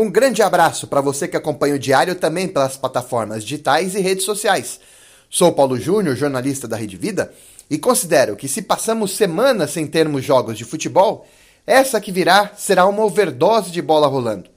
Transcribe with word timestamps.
Um 0.00 0.08
grande 0.08 0.42
abraço 0.42 0.86
para 0.86 1.00
você 1.00 1.26
que 1.26 1.36
acompanha 1.36 1.74
o 1.74 1.78
Diário 1.78 2.14
também 2.14 2.46
pelas 2.46 2.76
plataformas 2.76 3.42
digitais 3.42 3.96
e 3.96 4.00
redes 4.00 4.24
sociais. 4.24 4.78
Sou 5.28 5.50
Paulo 5.52 5.76
Júnior, 5.76 6.14
jornalista 6.14 6.68
da 6.68 6.76
Rede 6.76 6.96
Vida, 6.96 7.34
e 7.68 7.78
considero 7.78 8.36
que 8.36 8.46
se 8.46 8.62
passamos 8.62 9.16
semanas 9.16 9.72
sem 9.72 9.88
termos 9.88 10.24
jogos 10.24 10.56
de 10.56 10.64
futebol, 10.64 11.26
essa 11.66 12.00
que 12.00 12.12
virá 12.12 12.52
será 12.56 12.86
uma 12.86 13.04
overdose 13.04 13.72
de 13.72 13.82
bola 13.82 14.06
rolando. 14.06 14.48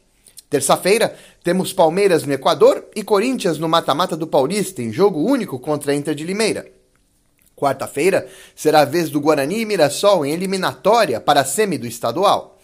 Terça-feira, 0.47 1.15
temos 1.43 1.73
Palmeiras 1.73 2.23
no 2.23 2.33
Equador 2.33 2.85
e 2.95 3.01
Corinthians 3.01 3.57
no 3.57 3.67
mata-mata 3.67 4.15
do 4.15 4.27
Paulista, 4.27 4.83
em 4.83 4.93
jogo 4.93 5.27
único 5.27 5.57
contra 5.57 5.91
a 5.91 5.95
Inter 5.95 6.13
de 6.13 6.23
Limeira. 6.23 6.71
Quarta-feira, 7.55 8.27
será 8.55 8.81
a 8.81 8.85
vez 8.85 9.09
do 9.09 9.19
Guarani 9.19 9.61
e 9.61 9.65
Mirassol 9.65 10.23
em 10.23 10.33
eliminatória 10.33 11.19
para 11.19 11.41
a 11.41 11.45
semi 11.45 11.79
do 11.79 11.87
estadual. 11.87 12.60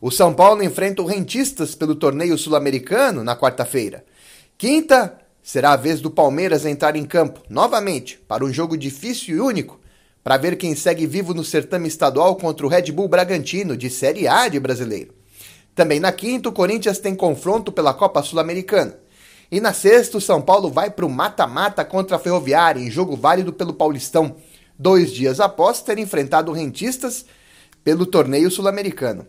O 0.00 0.10
São 0.10 0.34
Paulo 0.34 0.62
enfrenta 0.62 1.00
o 1.00 1.06
Rentistas 1.06 1.74
pelo 1.74 1.94
torneio 1.94 2.36
sul-americano 2.36 3.24
na 3.24 3.34
quarta-feira. 3.34 4.04
Quinta, 4.58 5.18
será 5.42 5.72
a 5.72 5.76
vez 5.76 6.00
do 6.00 6.10
Palmeiras 6.10 6.66
entrar 6.66 6.96
em 6.96 7.04
campo, 7.04 7.40
novamente, 7.48 8.18
para 8.28 8.44
um 8.44 8.52
jogo 8.52 8.76
difícil 8.76 9.36
e 9.36 9.40
único, 9.40 9.80
para 10.22 10.36
ver 10.36 10.56
quem 10.56 10.74
segue 10.74 11.06
vivo 11.06 11.32
no 11.32 11.44
certame 11.44 11.88
estadual 11.88 12.36
contra 12.36 12.66
o 12.66 12.68
Red 12.68 12.92
Bull 12.92 13.08
Bragantino, 13.08 13.76
de 13.76 13.88
Série 13.88 14.28
A 14.28 14.48
de 14.48 14.60
brasileiro. 14.60 15.14
Também 15.74 15.98
na 15.98 16.12
quinta, 16.12 16.48
o 16.48 16.52
Corinthians 16.52 16.98
tem 16.98 17.14
confronto 17.14 17.72
pela 17.72 17.94
Copa 17.94 18.22
Sul-Americana. 18.22 18.98
E 19.50 19.60
na 19.60 19.72
sexta, 19.72 20.18
o 20.18 20.20
São 20.20 20.42
Paulo 20.42 20.70
vai 20.70 20.90
para 20.90 21.06
o 21.06 21.10
mata-mata 21.10 21.84
contra 21.84 22.16
a 22.16 22.18
Ferroviária, 22.18 22.80
em 22.80 22.90
jogo 22.90 23.16
válido 23.16 23.52
pelo 23.52 23.72
Paulistão, 23.72 24.36
dois 24.78 25.10
dias 25.10 25.40
após 25.40 25.80
ter 25.80 25.98
enfrentado 25.98 26.50
o 26.50 26.54
Rentistas 26.54 27.24
pelo 27.82 28.04
torneio 28.04 28.50
sul-americano. 28.50 29.26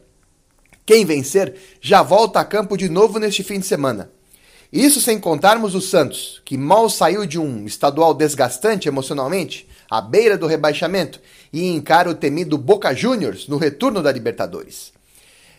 Quem 0.88 1.04
vencer 1.04 1.54
já 1.82 2.02
volta 2.02 2.40
a 2.40 2.46
campo 2.46 2.78
de 2.78 2.88
novo 2.88 3.20
neste 3.20 3.44
fim 3.44 3.60
de 3.60 3.66
semana. 3.66 4.10
Isso 4.72 5.02
sem 5.02 5.20
contarmos 5.20 5.76
o 5.76 5.82
Santos, 5.82 6.42
que 6.46 6.58
mal 6.58 6.90
saiu 6.90 7.26
de 7.26 7.38
um 7.38 7.66
estadual 7.66 8.14
desgastante 8.14 8.88
emocionalmente, 8.88 9.68
à 9.92 10.00
beira 10.00 10.38
do 10.38 10.48
rebaixamento, 10.48 11.20
e 11.52 11.68
encara 11.68 12.10
o 12.10 12.16
temido 12.16 12.58
Boca 12.58 12.96
Juniors 12.96 13.50
no 13.50 13.58
retorno 13.58 14.02
da 14.02 14.14
Libertadores. 14.14 14.94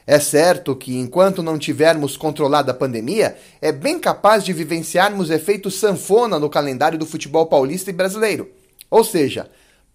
É 0.07 0.19
certo 0.19 0.75
que, 0.75 0.97
enquanto 0.97 1.43
não 1.43 1.59
tivermos 1.59 2.17
controlado 2.17 2.71
a 2.71 2.75
pandemia, 2.75 3.37
é 3.61 3.71
bem 3.71 3.99
capaz 3.99 4.43
de 4.43 4.55
vivenciarmos 4.55 5.29
efeito 5.29 5.71
sanfona 5.71 6.39
no 6.39 6.49
calendário 6.49 6.99
do 6.99 7.05
futebol 7.05 7.45
paulista 7.45 7.91
e 7.91 7.93
brasileiro. 7.93 8.51
Ou 8.91 9.05
seja, 9.05 9.51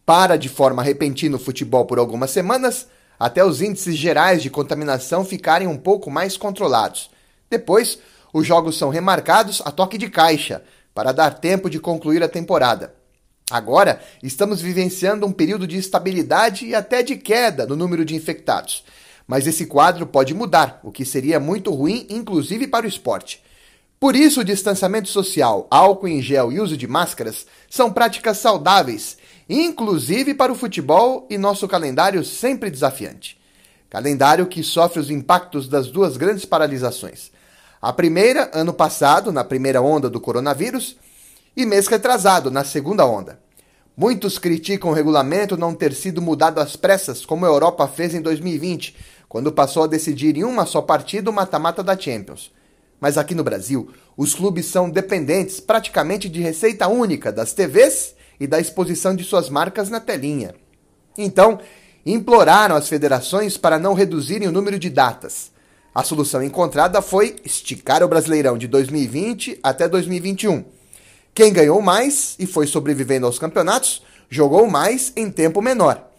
para 0.06 0.38
de 0.38 0.48
forma 0.48 0.84
repentina 0.84 1.38
o 1.38 1.40
futebol 1.40 1.86
por 1.86 1.98
algumas 1.98 2.30
semanas, 2.30 2.88
até 3.24 3.42
os 3.42 3.62
índices 3.62 3.96
gerais 3.96 4.44
de 4.44 4.50
contaminação 4.50 5.24
ficarem 5.24 5.66
um 5.66 5.78
pouco 5.78 6.12
mais 6.12 6.36
controlados. 6.36 7.10
Depois, 7.50 7.98
os 8.34 8.46
jogos 8.46 8.78
são 8.78 8.90
remarcados 8.90 9.62
a 9.64 9.72
toque 9.72 9.98
de 9.98 10.10
caixa, 10.10 10.62
para 10.94 11.14
dar 11.14 11.40
tempo 11.40 11.70
de 11.70 11.80
concluir 11.80 12.22
a 12.22 12.28
temporada. 12.28 12.94
Agora, 13.50 14.02
estamos 14.22 14.60
vivenciando 14.60 15.26
um 15.26 15.32
período 15.32 15.66
de 15.66 15.78
estabilidade 15.78 16.66
e 16.66 16.76
até 16.76 17.02
de 17.02 17.16
queda 17.16 17.66
no 17.66 17.78
número 17.78 18.04
de 18.04 18.14
infectados. 18.14 18.84
Mas 19.26 19.48
esse 19.48 19.68
quadro 19.68 20.06
pode 20.06 20.34
mudar, 20.34 20.82
o 20.84 20.92
que 20.92 21.06
seria 21.06 21.40
muito 21.40 21.72
ruim, 21.72 22.06
inclusive 22.10 22.68
para 22.68 22.86
o 22.86 22.90
esporte. 22.90 23.42
Por 24.04 24.18
isso, 24.18 24.42
o 24.42 24.44
distanciamento 24.44 25.08
social, 25.08 25.66
álcool 25.72 26.10
em 26.10 26.22
gel 26.22 26.52
e 26.52 26.60
uso 26.60 26.76
de 26.76 26.86
máscaras 26.86 27.46
são 27.70 27.90
práticas 27.90 28.38
saudáveis 28.38 29.18
inclusive 29.48 30.34
para 30.34 30.52
o 30.52 30.56
futebol 30.56 31.26
e 31.30 31.38
nosso 31.38 31.70
calendário 31.70 32.22
sempre 32.26 32.70
desafiante. 32.70 33.40
Calendário 33.90 34.46
que 34.48 34.62
sofre 34.62 35.00
os 35.00 35.10
impactos 35.10 35.70
das 35.70 35.88
duas 35.88 36.18
grandes 36.18 36.44
paralisações. 36.44 37.32
A 37.82 37.94
primeira, 37.94 38.52
ano 38.54 38.74
passado, 38.74 39.32
na 39.32 39.42
primeira 39.42 39.82
onda 39.82 40.10
do 40.10 40.20
coronavírus, 40.20 40.98
e 41.56 41.66
mês 41.66 41.88
retrasado, 41.88 42.52
na 42.52 42.66
segunda 42.66 43.06
onda. 43.06 43.40
Muitos 43.96 44.38
criticam 44.38 44.92
o 44.92 44.94
regulamento 44.94 45.56
não 45.56 45.74
ter 45.74 45.94
sido 45.94 46.22
mudado 46.22 46.60
às 46.60 46.76
pressas, 46.76 47.26
como 47.26 47.46
a 47.46 47.50
Europa 47.50 47.88
fez 47.88 48.14
em 48.14 48.22
2020, 48.22 48.98
quando 49.30 49.50
passou 49.50 49.86
a 49.86 49.88
decidir 49.88 50.36
em 50.36 50.44
uma 50.44 50.66
só 50.66 50.82
partida 50.82 51.30
o 51.30 51.34
mata-mata 51.34 51.82
da 51.82 51.98
Champions. 51.98 52.52
Mas 53.04 53.18
aqui 53.18 53.36
no 53.36 53.44
Brasil, 53.44 53.90
os 54.16 54.34
clubes 54.34 54.66
são 54.68 54.90
dependentes 54.90 55.60
praticamente 55.60 56.30
de 56.30 56.40
receita 56.40 56.88
única 56.88 57.34
das 57.34 57.52
TVs 57.52 58.16
e 58.40 58.48
da 58.48 58.62
exposição 58.62 59.14
de 59.14 59.26
suas 59.26 59.50
marcas 59.50 59.90
na 59.90 60.00
telinha. 60.00 60.56
Então, 61.18 61.60
imploraram 62.06 62.78
as 62.78 62.88
federações 62.88 63.58
para 63.58 63.78
não 63.78 63.94
reduzirem 63.94 64.48
o 64.48 64.54
número 64.54 64.80
de 64.80 64.90
datas. 64.90 65.52
A 65.94 66.02
solução 66.02 66.42
encontrada 66.42 67.02
foi 67.02 67.36
esticar 67.44 68.02
o 68.02 68.08
Brasileirão 68.08 68.58
de 68.58 68.70
2020 68.70 69.60
até 69.62 69.86
2021. 69.90 70.64
Quem 71.36 71.52
ganhou 71.52 71.82
mais 71.82 72.38
e 72.40 72.46
foi 72.46 72.66
sobrevivendo 72.68 73.26
aos 73.26 73.38
campeonatos 73.38 74.02
jogou 74.30 74.66
mais 74.66 75.12
em 75.18 75.30
tempo 75.30 75.62
menor. 75.62 76.10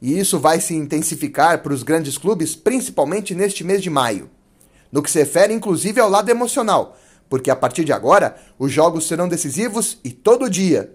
E 0.00 0.16
isso 0.16 0.38
vai 0.38 0.60
se 0.60 0.76
intensificar 0.76 1.60
para 1.60 1.72
os 1.72 1.82
grandes 1.82 2.16
clubes, 2.16 2.54
principalmente 2.54 3.34
neste 3.34 3.64
mês 3.64 3.82
de 3.82 3.90
maio. 3.90 4.30
No 4.90 5.02
que 5.02 5.10
se 5.10 5.18
refere, 5.18 5.54
inclusive, 5.54 6.00
ao 6.00 6.10
lado 6.10 6.30
emocional, 6.30 6.96
porque 7.28 7.50
a 7.50 7.56
partir 7.56 7.84
de 7.84 7.92
agora 7.92 8.36
os 8.58 8.72
jogos 8.72 9.06
serão 9.06 9.28
decisivos 9.28 9.98
e 10.02 10.10
todo 10.10 10.50
dia, 10.50 10.92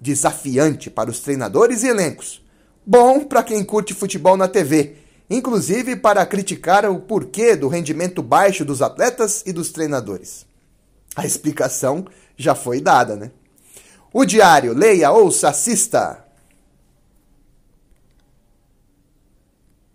desafiante 0.00 0.90
para 0.90 1.10
os 1.10 1.20
treinadores 1.20 1.82
e 1.82 1.88
elencos. 1.88 2.44
Bom 2.84 3.24
para 3.24 3.42
quem 3.42 3.62
curte 3.64 3.94
futebol 3.94 4.36
na 4.36 4.48
TV, 4.48 4.96
inclusive 5.28 5.96
para 5.96 6.24
criticar 6.24 6.84
o 6.90 7.00
porquê 7.00 7.54
do 7.54 7.68
rendimento 7.68 8.22
baixo 8.22 8.64
dos 8.64 8.80
atletas 8.82 9.42
e 9.46 9.52
dos 9.52 9.70
treinadores. 9.70 10.46
A 11.14 11.26
explicação 11.26 12.06
já 12.36 12.54
foi 12.54 12.80
dada, 12.80 13.16
né? 13.16 13.30
O 14.12 14.24
diário, 14.24 14.72
leia, 14.72 15.10
ouça, 15.10 15.48
assista. 15.48 16.24